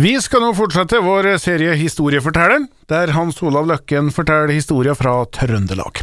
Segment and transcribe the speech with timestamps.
[0.00, 6.00] Vi skal nå fortsette vår serie Historiefortelleren, der Hans Olav Løkken forteller historier fra Trøndelag.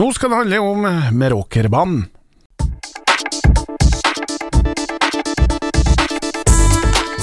[0.00, 0.86] Nå skal det handle om
[1.20, 2.06] Meråkerbanen.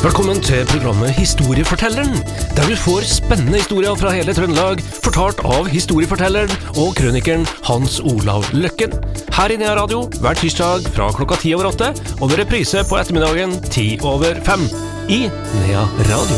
[0.04, 2.14] Velkommen til programmet Historiefortelleren,
[2.60, 8.46] der du får spennende historier fra hele Trøndelag, fortalt av historiefortelleren og krønikeren Hans Olav
[8.54, 8.94] Løkken.
[9.34, 13.02] Her i Nea Radio hver tirsdag fra klokka ti over åtte, og med reprise på
[13.02, 14.70] ettermiddagen ti over fem.
[15.10, 16.38] I Nea Radio.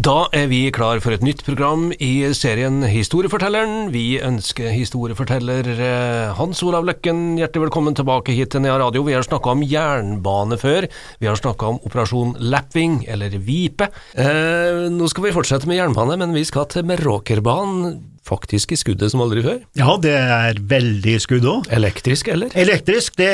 [0.00, 3.90] Da er vi klar for et nytt program i serien Historiefortelleren.
[3.94, 9.06] Vi ønsker historieforteller eh, Hans Olav Løkken hjertelig velkommen tilbake hit til Nea Radio.
[9.08, 10.88] Vi har snakka om jernbane før.
[11.20, 13.88] Vi har snakka om Operasjon Lapping, eller Vipe.
[14.20, 18.00] Eh, nå skal vi fortsette med jernbane, men vi skal til Meråkerbanen.
[18.26, 19.58] Faktisk i skuddet som aldri før.
[19.78, 21.70] Ja, det er veldig skudd òg.
[21.72, 22.52] Elektrisk, eller?
[22.58, 23.30] Elektrisk, det,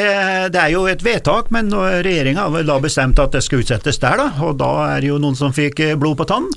[0.55, 4.23] det, er jo et vedtak, men regjeringa har da bestemt at det skal utsettes der,
[4.23, 4.31] da.
[4.47, 6.49] Og da er det jo noen som fikk blod på tann.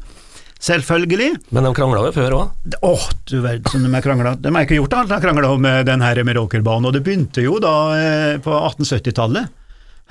[0.59, 1.31] Selvfølgelig.
[1.56, 2.72] Men de krangla jo før òg?
[2.81, 4.34] Åh, oh, du verden som de har krangla.
[4.36, 7.46] De har ikke gjort alt de har krangla om den her Meråkerbanen, og det begynte
[7.46, 9.56] jo da eh, på 1870-tallet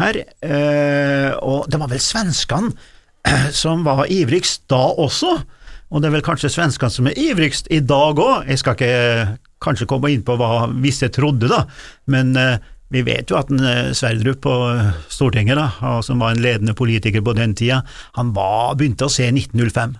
[0.01, 0.21] her.
[0.41, 2.73] Eh, og det var vel svenskene
[3.63, 5.37] som var ivrigst da også.
[5.89, 8.49] Og det er vel kanskje svenskene som er ivrigst i dag òg.
[8.49, 9.31] Jeg skal ikke eh,
[9.65, 11.63] kanskje komme inn på hva visse trodde, da,
[12.13, 12.59] men eh,
[12.93, 14.57] vi vet jo at en eh, Sverdrup på
[15.13, 17.83] Stortinget, da, som var en ledende politiker på den tida,
[18.19, 19.97] han var, begynte å se 1905.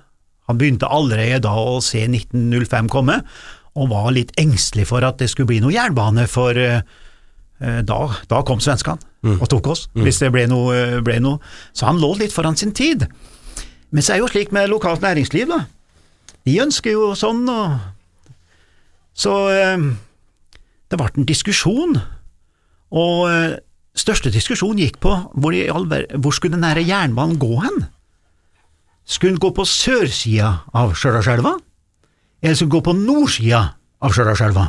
[0.49, 3.23] Han begynte allerede da å se 1905 komme,
[3.79, 6.85] og var litt engstelig for at det skulle bli noe jernbane, for eh,
[7.59, 9.41] da, da, kom svenskene mm.
[9.41, 10.05] og tok oss, mm.
[10.05, 11.41] hvis det ble noe, ble noe.
[11.73, 13.09] Så han lå litt foran sin tid.
[13.89, 15.65] Men så er det jo slik med lokalt næringsliv, da
[16.49, 17.79] de ønsker jo sånn, og
[19.19, 19.81] Så eh,
[20.89, 21.97] det ble en diskusjon,
[22.95, 23.57] og eh,
[23.99, 25.57] største diskusjonen gikk på hvor,
[26.23, 27.81] hvor skulle den nære jernbanen gå hen?
[29.09, 31.57] Skulle den gå på sørsida av Stjørdalselva,
[32.43, 33.65] eller skulle den gå på nordsida
[33.99, 34.69] av Stjørdalselva?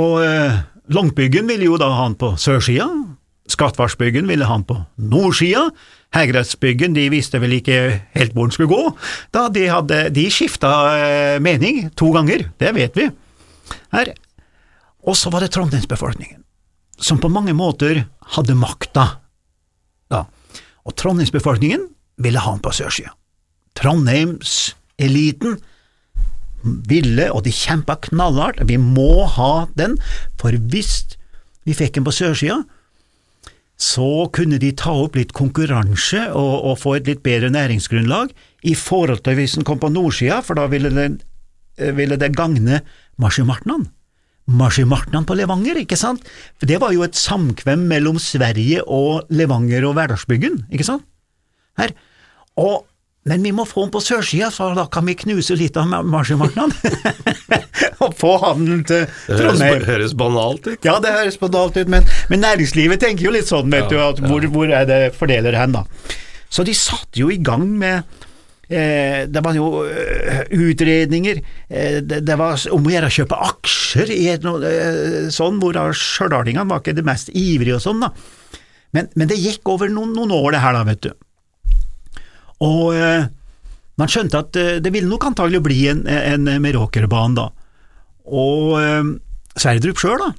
[0.00, 0.56] Og eh,
[0.96, 2.88] Langbyggen ville jo da ha den på sørsida,
[3.52, 5.68] Skattvarsbyggen ville han på nordsida,
[6.14, 7.78] Hegrettsbyggen de visste vel ikke
[8.14, 8.92] helt hvor den skulle gå,
[9.34, 13.08] da de, hadde, de skifta eh, mening to ganger, det vet vi.
[13.94, 14.12] Her.
[15.06, 16.40] Og så var det trondheimsbefolkningen,
[16.98, 18.06] som på mange måter
[18.36, 19.06] hadde makta.
[20.10, 20.24] Da.
[20.86, 21.88] Og trondheimsbefolkningen
[22.22, 23.12] ville ha han på sørsida.
[23.76, 25.58] Trondheimseliten
[26.88, 29.98] ville, og de kjempa knallhardt, vi må ha den,
[30.40, 31.18] for hvis
[31.66, 32.62] vi fikk den på sørsida,
[33.76, 38.32] så kunne de ta opp litt konkurranse og, og, få et litt bedre næringsgrunnlag
[38.64, 41.10] i forhold til hvis den kom på nordsida, for da ville det,
[41.76, 42.80] eh, ville det gagne
[43.20, 43.90] marsjemartnene.
[44.46, 46.24] Marsjemartnene på Levanger, ikke sant?
[46.56, 51.04] For det var jo et samkvem mellom Sverige og Levanger og Verdalsbyggen, ikke sant?
[51.76, 51.92] Her.
[52.56, 52.86] Og
[53.26, 56.92] men vi må få den på sørsida, for da kan vi knuse litt av marsjemartnene.
[58.04, 59.80] og få handelen til Trondheim.
[59.80, 60.78] Det høres, banalt ut.
[60.86, 63.98] Ja, det høres banalt ut, men, men næringslivet tenker jo litt sånn, vet ja, du,
[64.04, 65.82] at hvor, hvor, er det fordeler hen, da.
[66.52, 67.98] Så de satte jo i gang med
[68.70, 73.42] eh, det var jo uh, utredninger, eh, det, det, var om å gjøre å kjøpe
[73.50, 78.06] aksjer i et noe eh, sånn, hvor stjørdalingene var ikke det mest ivrige og sånn,
[78.06, 78.14] da.
[78.94, 81.14] Men, men, det gikk over noen, noen år, det her, da, vet du.
[82.64, 83.28] Og eh,
[84.00, 87.50] man skjønte at eh, det ville nok antagelig bli en, en Meråkerbane da.
[88.26, 89.14] Og eh,
[89.56, 90.32] Sverdrup sjøl, da,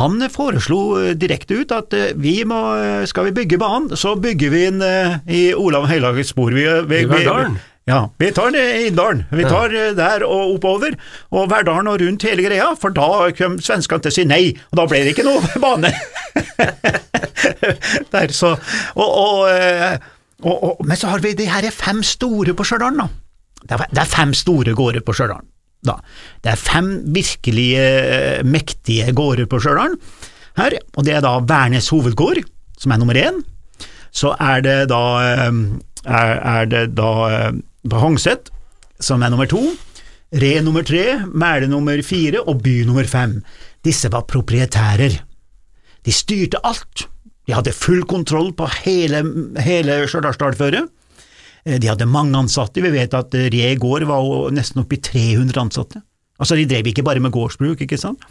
[0.00, 4.14] han foreslo eh, direkte ut at eh, vi må, eh, skal vi bygge banen, så
[4.16, 4.80] bygger vi den
[5.28, 6.54] i Olav Høylagets spor.
[6.56, 7.58] Vi, vi, I Verdalen?
[7.90, 9.24] Ja, vi tar den i Inndalen.
[9.34, 10.94] Vi tar der og oppover,
[11.34, 14.78] og Verdalen og rundt hele greia, for da kom svenskene til å si nei, og
[14.78, 15.90] da ble det ikke noe bane.
[18.14, 18.54] der, så,
[18.94, 20.06] og, og
[20.42, 23.08] og, og, men så har vi de her fem store på Stjørdal, da.
[23.62, 25.44] Det er, det er, fem store gårder på Stjørdal.
[25.82, 29.96] Det er fem virkelige eh, mektige gårder på Stjørdal
[30.58, 32.42] her, og det er da Værnes hovedgård,
[32.78, 33.40] som er nummer én.
[34.12, 35.52] Så er det da, eh,
[36.04, 37.12] er, er det da
[37.86, 38.50] på eh, Hongset,
[39.02, 39.62] som er nummer to.
[40.32, 43.42] Re nummer tre, Mæle nummer fire og By nummer fem.
[43.84, 45.18] Disse var proprietærer.
[46.02, 47.06] De styrte alt.
[47.52, 49.18] De hadde full kontroll på hele,
[49.60, 50.86] hele Stjørdalsdalføret.
[51.66, 56.00] Eh, de hadde mange ansatte, vi vet at Re gård var nesten oppi 300 ansatte.
[56.40, 58.24] Altså, De drev ikke bare med gårdsbruk, ikke sant?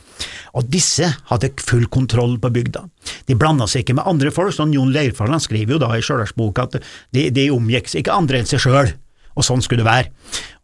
[0.57, 2.81] Og disse hadde full kontroll på bygda.
[3.29, 6.65] De blanda seg ikke med andre folk, sånn Jon Leirfall skriver jo da i Stjørdalsboka
[6.65, 6.79] at
[7.13, 8.89] de, de omgikk ikke andre enn seg sjøl,
[9.37, 10.09] og sånn skulle det være.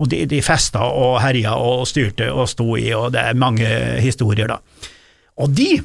[0.02, 3.70] Og de, de festa og herja og styrte og sto i, og det er mange
[4.02, 4.58] historier, da.
[5.38, 5.76] Og de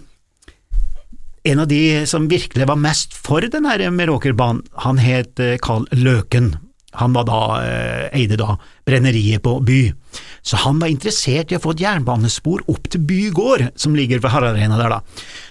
[1.45, 5.89] en av de som virkelig var mest for den her Meråkerbanen, han het Karl Carl
[5.91, 6.55] Løken.
[7.01, 9.95] Han var da, eh, eide da brenneriet på By,
[10.43, 14.21] så han var interessert i å få et jernbanespor opp til By gård, som ligger
[14.21, 15.01] ved Haraldreina der, da.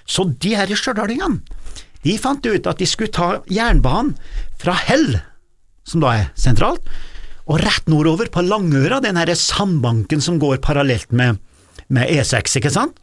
[0.05, 1.41] Så de her stjørdalingene,
[2.03, 4.15] de fant ut at de skulle ta jernbanen
[4.61, 5.21] fra Hell,
[5.83, 6.85] som da er sentralt,
[7.47, 11.39] og rett nordover på Langøra, den her sandbanken som går parallelt med,
[11.89, 12.93] med E6, ikke sant?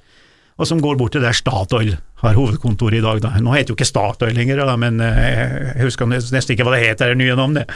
[0.58, 3.20] Og som går bort til der Statoil har hovedkontoret i dag.
[3.22, 3.30] Da.
[3.38, 6.82] Nå heter jo ikke Statoil lenger, da, men eh, jeg husker nesten ikke hva det
[6.82, 7.70] het, det nye navnet.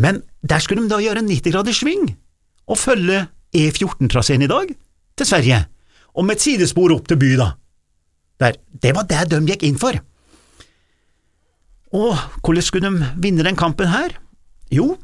[0.00, 2.08] Men der skulle de da gjøre en 90 graders sving,
[2.64, 4.72] og følge E14-traseen i dag
[5.18, 5.60] til Sverige,
[6.16, 7.52] og med et sidespor opp til by, da.
[8.42, 8.56] Der.
[8.82, 9.94] Det var det de gikk inn for.
[11.94, 14.16] Og hvordan skulle de vinne den kampen her?
[14.74, 14.96] Jo,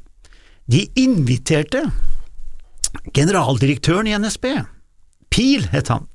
[0.70, 1.84] de inviterte
[3.14, 4.48] generaldirektøren i NSB,
[5.30, 6.08] Pil het han,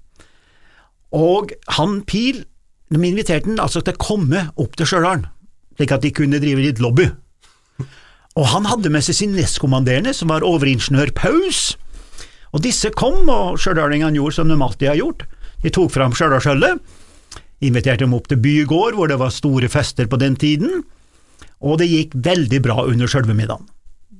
[1.15, 2.44] og han Pil,
[2.91, 5.23] de inviterte han altså til å komme opp til Stjørdal,
[5.77, 7.07] slik at de kunne drive litt lobby.
[8.35, 11.77] Og han hadde med seg sin nestkommanderende, som var overingeniør Paus.
[12.51, 15.23] Og disse kom, og stjørdalingene gjorde som de alltid har gjort.
[15.63, 16.83] De tok fram Stjørdalsølvet,
[17.63, 20.83] inviterte dem opp til bygård, hvor det var store fester på den tiden,
[21.63, 23.67] og det gikk veldig bra under sjølve middagen.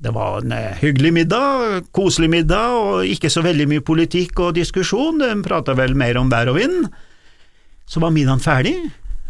[0.06, 4.54] Det var en eh, hyggelig middag, koselig middag, og ikke så veldig mye politikk og
[4.54, 6.92] diskusjon, de prata vel mer om vær og vind.
[7.90, 8.76] Så var middagen ferdig,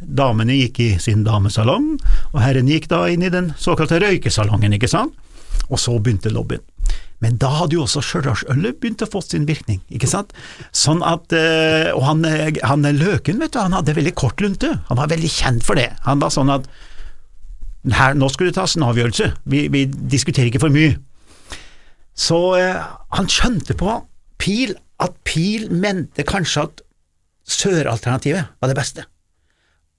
[0.03, 1.93] damene gikk i sin damesalong,
[2.33, 5.15] og herren gikk da inn i den såkalte røykesalongen, ikke sant,
[5.69, 6.65] og så begynte lobbyen.
[7.23, 10.35] Men da hadde jo også Stjørdalsølet begynt å få sin virkning, ikke sant,
[10.75, 14.73] sånn at, eh, og han, eh, han Løken, vet du, han hadde veldig kort lunte,
[14.89, 16.67] han var veldig kjent for det, han var sånn at
[17.93, 20.95] her, nå skulle det tas en avgjørelse, vi, vi diskuterer ikke for mye.
[22.15, 22.79] Så eh,
[23.17, 23.99] han skjønte på
[24.41, 24.73] Pil
[25.03, 26.83] at Pil mente kanskje at
[27.45, 29.05] søralternativet var det beste,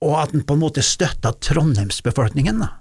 [0.05, 2.65] og at han på en måte støtta Trondheimsbefolkningen.
[2.65, 2.73] Da.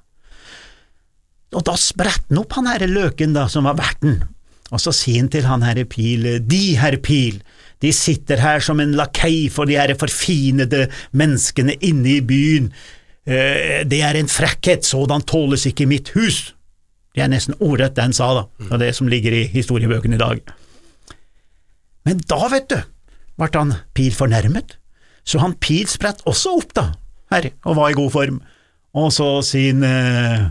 [1.56, 4.24] Og da spretter han opp han herre Løken, da, som var verten,
[4.74, 7.42] og så sier han til han herre Pil, de herr Pil,
[7.84, 12.72] de sitter her som en lakei for de herre forfinede menneskene inne i byen,
[13.25, 16.54] det er en frekkhet, sådan tåles ikke i mitt hus.
[17.16, 20.22] Det er nesten ordrett det han sa, da, av det som ligger i historiebøkene i
[20.22, 20.42] dag.
[22.06, 22.77] Men da, vet du,
[23.39, 24.75] ble han Pil fornærmet,
[25.25, 26.89] så han Pil spredt også opp, da,
[27.33, 28.42] her, og var i god form,
[28.95, 30.48] og så sin eh,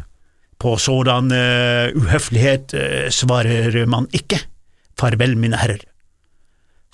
[0.61, 4.41] på sådan eh, uhøflighet eh, svarer man ikke,
[5.00, 5.85] farvel, mine herrer.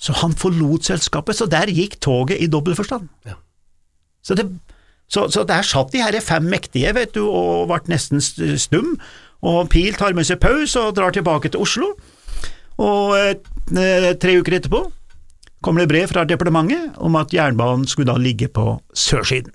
[0.01, 3.09] Så han forlot selskapet, så der gikk toget i dobbel forstand.
[3.27, 3.37] Ja.
[4.25, 4.47] Så det
[5.11, 8.95] så, så, der satt de her fem mektige, vet du, og ble nesten stum,
[9.41, 11.91] og Pil tar med seg pause og drar tilbake til Oslo,
[12.81, 14.85] og eh, tre uker etterpå
[15.61, 19.53] kommer det brev fra departementet om at jernbanen skulle da ligge på sørsiden.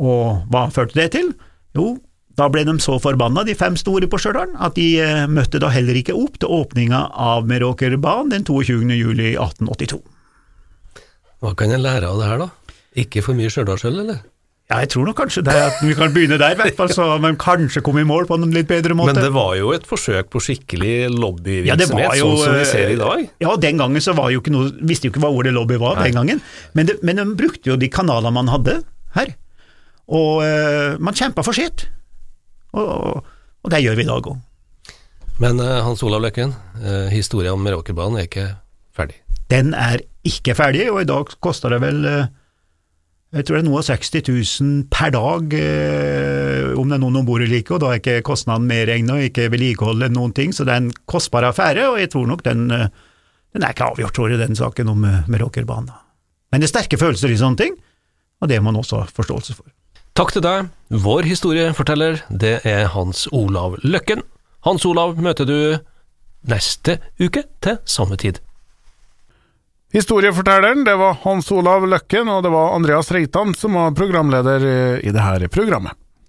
[0.00, 1.32] Og hva førte det til?
[1.76, 1.96] Jo,
[2.36, 5.70] da ble de så forbanna, de fem store på Stjørdal, at de eh, møtte da
[5.72, 8.84] heller ikke opp til åpninga av Meråkerbanen den 22.
[8.96, 10.00] juli 1882.
[11.44, 12.76] Hva kan jeg lære av det her, da?
[12.96, 14.20] Ikke for mye Stjørdalsøl, eller?
[14.66, 17.04] Ja, jeg tror nok kanskje det at vi kan begynne der, i hvert fall, så
[17.22, 19.12] man kanskje komme i mål på en litt bedre måte.
[19.14, 22.90] Men det var jo et forsøk på skikkelig lobbyvirksomhet, ja, jo, sånn som vi ser
[22.90, 23.28] i dag?
[23.44, 26.00] Ja, den gangen så var jo ikke noe, visste jo ikke hva ordet lobby var
[26.00, 26.08] Nei.
[26.08, 26.42] den gangen,
[26.74, 28.80] men, det, men de brukte jo de kanalene man hadde
[29.14, 29.30] her,
[30.10, 31.86] og uh, man kjempa for sitt,
[32.74, 34.96] og, og, det gjør vi i dag òg.
[35.44, 38.48] Men uh, Hans Olav Løkken, uh, historien om Meråkerbanen er ikke
[38.98, 39.20] ferdig?
[39.46, 42.02] Den er ikke ferdig, og i dag koster det vel
[43.34, 47.18] jeg tror det er noe av 60 000 per dag, eh, om det er noen
[47.20, 50.66] om bord eller ikke, og da er ikke kostnaden medregna, ikke vedlikeholdet noen ting, så
[50.66, 52.86] det er en kostbar affære, og jeg tror nok den, eh,
[53.56, 55.90] den er ikke avgjort, tror jeg, den saken om eh, Meråkerbanen.
[56.52, 57.74] Men det er sterke følelser i sånne ting,
[58.40, 59.66] og det må man også ha forståelse for.
[60.16, 60.70] Takk til deg.
[60.94, 64.22] Vår historieforteller, det er Hans Olav Løkken.
[64.64, 65.58] Hans Olav møter du
[66.46, 68.38] neste uke til samme tid.
[69.96, 74.66] Historiefortelleren det var Hans Olav Løkken, og det var Andreas Reitan som var programleder
[75.00, 75.96] i dette programmet.